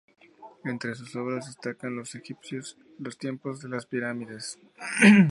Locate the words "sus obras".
0.95-1.45